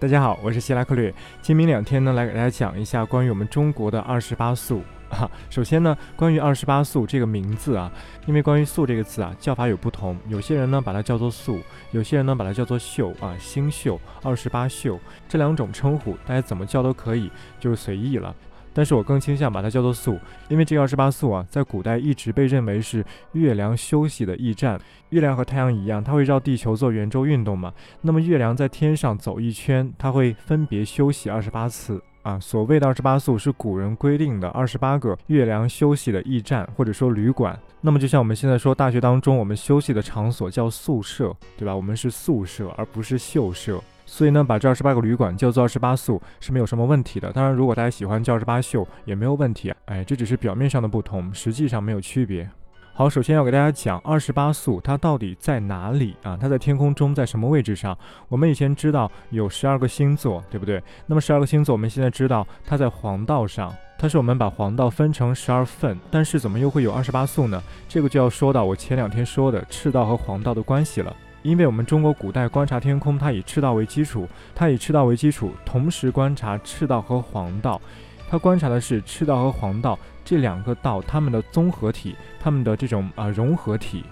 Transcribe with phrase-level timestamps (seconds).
[0.00, 1.12] 大家好，我是希拉克略。
[1.42, 5.28] 今明两天呢，来给大家讲一下关于我们中国的二十八宿啊。
[5.50, 7.90] 首先呢，关于二十八宿这个名字啊，
[8.24, 11.58] 因为关于宿这个字啊，叫法有不同，有些人呢把它叫做宿，
[11.90, 17.28] 有些人呢把它叫做宿啊，星宿、二十八宿这两种称呼，大家怎么叫都可以，
[17.58, 18.32] 就是随意了。
[18.78, 20.16] 但是我更倾向把它叫做宿，
[20.48, 24.80] 因为这个二十八宿啊，在古代一直被认为是月亮休息的驿站。
[25.08, 27.74] 月亮和太阳一样，它会绕地球做圆周运动嘛。
[28.02, 32.38] 那么月亮在天上走一圈，它会分别休息二十八次啊。
[32.38, 37.58] 所谓的二十八宿是古人规定的二十八个月亮休息的驿站，或者说旅馆。
[37.80, 41.74] 那么就像我们现在说大学当中，我们休息的场所叫宿舍，对吧？
[41.74, 43.82] 我们是宿舍，而不是宿舍。
[44.10, 47.30] 所以呢，把这二十八个旅馆叫做二十八宿是没有什么问题的。
[47.30, 49.72] 当然，如果大家喜欢叫二十八宿也没有问题。
[49.84, 52.48] 哎，这只是表面上的不同，实际上没有区别。
[52.94, 56.36] 好，首先要给大家讲二十八宿它到底在哪里啊？
[56.40, 57.96] 它在天空中，在什么位置上？
[58.28, 60.82] 我们以前知道有十二个星座，对不对？
[61.06, 67.62] 那么十二个星座，我们现在知道它在黄道上，它是我们把黄道分成十二份，但是怎么又会有二十八宿呢？
[67.86, 71.14] 这个就要说到我前两天说的赤道和黄道的关系了。
[71.42, 77.80] 因为我们中国古代观察天空，它以赤道为基础，它以赤道为基础，同时观察赤道和黄道，
[78.28, 84.04] 它观察的是赤道和黄道这两个道它们的综合体，它们的这种啊融合体。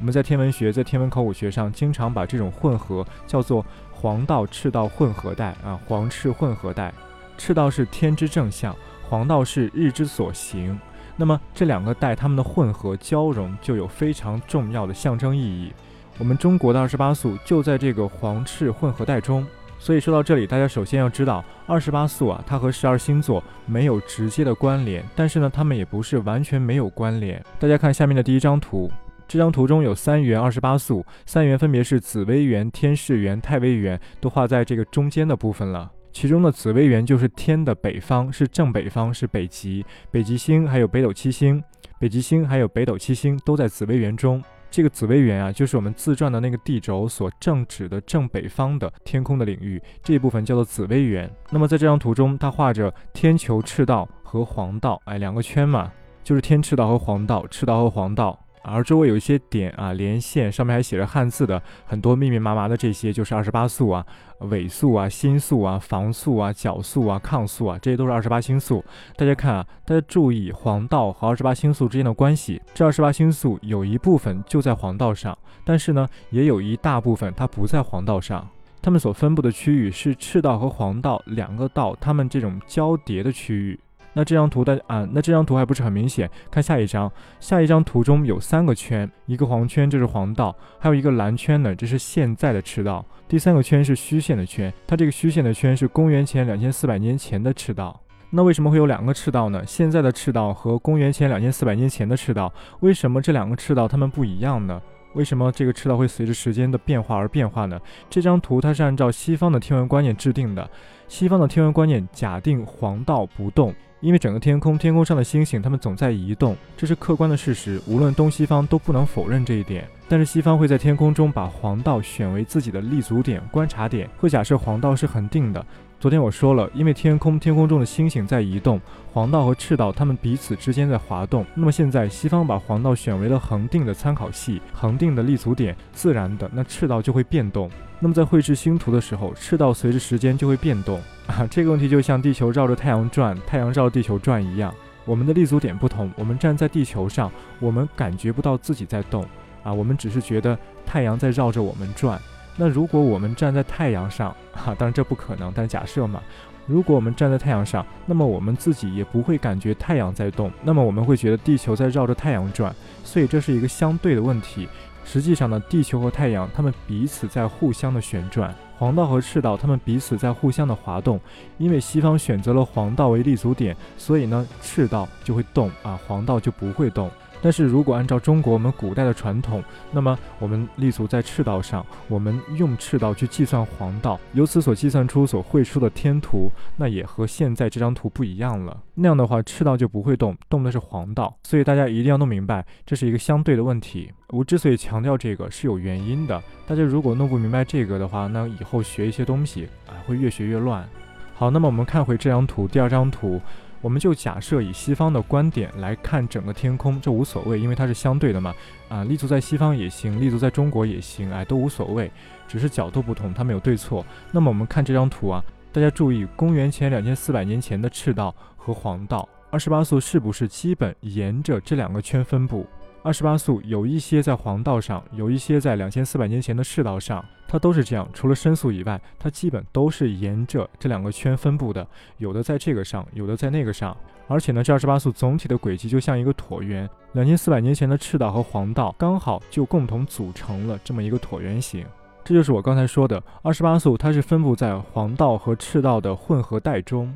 [0.00, 6.92] 我们在天文学，在天文考古学上，经常把这种混合叫做黄道赤道混合带啊，黄赤混合带。
[7.38, 8.74] 赤道是天之正向，
[9.08, 10.76] 黄道是日之所行。
[11.16, 15.72] 那么这两个带它们的混合交融，就有非常重要的象征意义。
[16.18, 19.46] 我们中国的二十八宿就在这个黄赤混合带中，
[19.78, 27.42] 所以说到这里，大家首先要知道，二十八宿啊，它和十二星座没有直接的关联，但是呢，它们也不是完全没有关联。
[27.58, 28.90] 大家看下面的第一张图，
[29.26, 35.90] 这张图中有三元二十八宿，三元分别是紫微垣、天市垣、太微垣，都画在这个中间的部分了。
[36.12, 41.64] 其中的紫微垣就是天的北方，是正北方，是北极，北极星还有北斗七星，
[41.98, 44.42] 北极星还有北斗七星都在紫微垣中。
[44.72, 51.30] 这个紫微垣啊，就是我们自转的那个地轴所正指的正北方的天空的领域，这一部分叫做紫微垣。
[51.50, 55.92] 那么在这张图中，它画着天球赤道和黄道，哎，两个圈嘛，
[56.24, 58.41] 就是天赤道和黄道，赤道和黄道。
[58.64, 64.06] 而周围有一些点啊，连线上面还写着汉字的，很多密密麻麻的这些就是二十八宿啊，
[64.40, 68.84] 尾宿啊，心宿啊，房宿啊，角宿啊，抗宿啊，这些都是二十八星宿。
[69.16, 72.60] 大家看啊，大家注意黄道和二十八星宿之间的关系。
[72.74, 78.48] 这二十八星宿有一部分就在黄道上，但是呢，也有一大部分它不在黄道上。
[78.80, 83.78] 它们所分布的区域是赤道和黄道两个道它们这种交叠的区域。
[84.14, 86.28] 那这张图的啊，那这张图还不是很明显。
[86.50, 93.04] 看下一张，下一张图中有三个圈，一个黄圈，这是黄道，还有一个蓝圈呢，这是现在的赤道。
[93.26, 97.98] 第三个圈是虚线的圈，它这个虚线的圈是公元前两千四百年前的赤道。
[98.34, 99.62] 那为什么会有两个赤道呢？
[99.66, 104.80] 现在的赤道和公元前两千四百年前的赤道，为什么这两个赤道它们不一样呢？
[105.14, 107.80] 为什么这个赤道会随着时间的变化而变化呢？
[108.08, 110.68] 这张图它是按照西方的天文观念制定的，
[111.08, 113.74] 西方的天文观念假定黄道不动。
[114.00, 119.86] 因为整个天空，天空上的星星，它们总在移动，这是客观的事实，无论东西方都不能否认这一点。
[120.08, 125.64] 但是西方会在天空中把黄道选为自己的立足点、观察点，会假设黄道是恒定的。
[126.02, 128.80] 昨天我说了，因为天空天空中的星星在移动，
[129.12, 131.46] 黄道和赤道它们彼此之间在滑动。
[131.54, 137.70] 那么现在西方把黄道选为了恒定的参考系、恒定的立足点，自然的那赤道就会变动。
[138.00, 141.46] 那么在绘制星图的时候，赤道随着时间就会变动啊。
[141.48, 144.74] 这个问题就像地球绕着太阳转，太阳绕地球转一样。
[145.04, 147.30] 我们的立足点不同，我们站在地球上，
[147.60, 149.24] 我们感觉不到自己在动
[149.62, 152.20] 啊，我们只是觉得太阳在绕着我们转。
[152.56, 156.22] 那如果我们站在太阳上， 哈，当然这不可能，但假设嘛，
[156.66, 164.68] 如果我们站在太阳上，那么我们自己也不会感觉太阳在动，那么我们会觉得地球在绕着太阳转，所以这是一个相对的问题。
[165.04, 171.20] 实际上呢，地球和太阳它们彼此在互相的旋转，黄道和赤道它们彼此在互相的滑动。
[171.56, 177.08] 因为西方选择了黄道为立足点，所以呢，赤道就会动啊，黄道就不会动。
[177.40, 179.62] 但是如果按照中国我们古代的传统，
[179.92, 188.76] 那么我们立足在赤道上，我们用赤道去计算黄道，由此所计算出所绘出的天图，那也和现在这张图不一样了。
[188.94, 191.36] 那样的话，赤道就不会动，动的是黄道。
[191.44, 194.12] 所以大家一定要弄明白，这是一个相对的问题。
[194.28, 196.40] 我之所以强调这个是有原因的。
[196.64, 200.88] 大家如果弄不明白这个的话，那以后后学一些东西啊会越学越乱。
[201.34, 203.38] 好，那么我们看回这张图，第二张图。
[203.82, 208.54] 我们就假设以西方的观点来看整个天空，这无所谓，因为它是相对的嘛。
[208.88, 212.08] 啊，立足在西方也行，立足在中国也行，哎，都无所谓，
[212.46, 214.06] 只是角度不同，它没有对错。
[214.30, 222.64] 那么我们看这张图啊，大家注意，公元前两千四百年前的赤道和黄道，二十八宿是不是基本沿着这两个圈分布？
[223.04, 228.08] 二十八宿有一些在黄道上，有一些在两千四百年前的赤道上，它都是这样。
[228.12, 231.84] 除了申宿以外，它基本都是沿着这两个圈分布的，
[232.18, 233.96] 有的在这个上，有的在那个上。
[234.28, 241.84] 而且呢，这二十八宿总体的轨迹就像一个椭圆，两千四百年前的赤道和黄道刚好就共同组成了这么一个椭圆形。
[242.24, 247.12] 这就是我刚才说的二十八宿，它是分布在黄道和赤道的混合带中。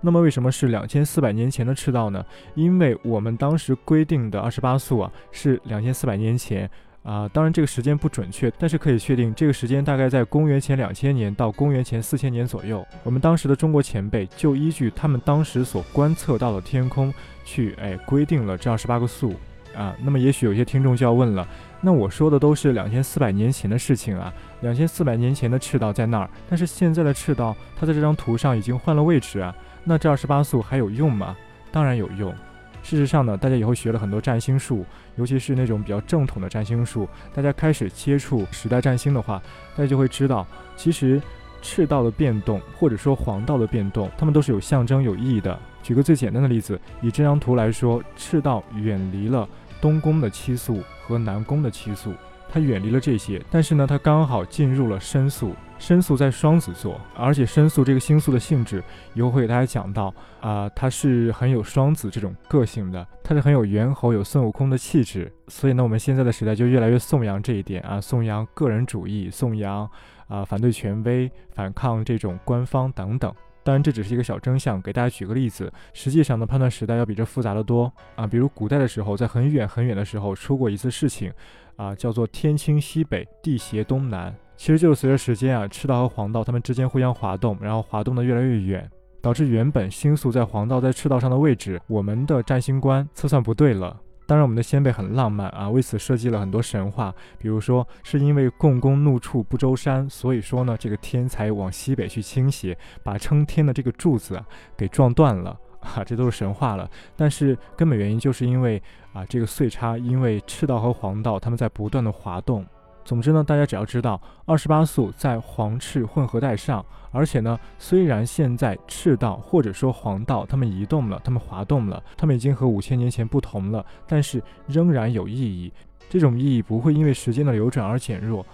[0.00, 2.24] 那么为什么是两千四百年前的赤道呢？
[2.54, 6.70] 因为我们当时规定的二十八宿啊是两千四百年前
[7.02, 12.86] 啊，当然这个时间不准确，但是可以确定这个时间大概在公元前两千年到公元前四千年左右。
[13.04, 17.12] 我们当时的中国前辈就依据他们当时所观测到的天空
[17.44, 19.34] 去哎规定了这二十八个宿
[19.74, 19.96] 啊。
[20.02, 21.46] 那么也许有些听众就要问了，
[21.80, 29.54] 那我说的都是两千四百年前的事情啊，两千四百年前的赤道在那儿，但是现在的赤道它在这张图上已经换了位置啊。
[29.88, 31.36] 那这二十八宿还有用吗？
[31.70, 32.34] 当然有用。
[32.82, 34.84] 事实上呢，大家以后学了很多占星术，
[35.14, 39.40] 尤其是那种比较正统的占星术，大家开始接触时代占星的话，
[39.76, 40.44] 大家就会知道，
[40.76, 41.22] 其实
[41.62, 45.58] 赤道的变动或者说黄道的变动，它们都是有象征、有意义的。
[45.82, 49.48] 举个最简单的例子，以这张图来说，赤道远离了
[49.80, 52.12] 东宫的七宿和南宫的七宿。
[52.48, 55.54] 它远离了这些，但是呢，它刚好进入了申宿。
[55.78, 58.82] 申宿在双子座，而且申宿这个星宿的性质，
[59.14, 65.32] 以后会给大家讲到啊，它是很有双子这种个性的，它是很有猿猴、有孙悟空的气质。
[65.48, 69.88] 所以呢，我们现在的时代就越来越颂扬这一点啊，颂扬个人主义，颂扬
[70.28, 73.32] 啊，反对权威、反抗这种官方等等。
[73.66, 75.72] 当然，这只是一个小真相，给大家举个例子。
[75.92, 78.24] 实际上呢，判断时代要比这复杂的多啊。
[78.24, 81.32] 比如古代的时候，在很远很远的时候出过一次事情。
[81.74, 88.90] 啊，叫做天倾西北，地斜东南，其实就是随着时间啊，赤道和黄道它们之间互相滑动，然后滑动的越来越远，
[89.20, 94.00] 导致原本星宿在黄道在赤道上的位置，我们的占星观测算不对了。
[94.26, 104.42] 当然，我们的先辈很浪漫啊，为此设计了很多神话，比如说是因为共工怒触不周山，所以说呢，这个天才往西北去倾斜，把撑天的这个柱子
[104.76, 105.56] 给撞断了。
[105.94, 106.90] 啊，这都是神话了。
[107.14, 108.82] 但是根本原因就是因为
[109.12, 112.66] 啊，这个岁差，因为赤道和黄道他们在不断的滑动。
[113.06, 125.72] 总之呢，大家只要知道二十八宿在黄赤混合带上，而且呢，虽然现在赤道或者说黄道他们移动了，他们滑动了，他们已经和五千年前不同了，但是仍然有意义。
[126.10, 128.44] 这种意义不会因为时间的流转而减弱，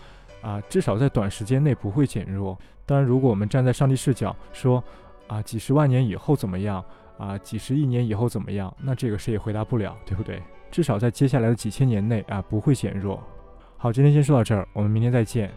[0.43, 2.59] 啊，至少在短时间内不会减弱。
[2.85, 4.85] 当然，如果我们站在上帝视角说，
[5.29, 6.85] 啊，几十万年以后怎么样？
[7.17, 8.75] 啊，几十亿年以后怎么样？
[8.79, 10.43] 那这个谁也回答不了，对不对？
[10.71, 13.23] 至少在接下来的几千年内啊，不会减弱。
[13.83, 15.51] 好，今天先说到这儿，我们明天再见。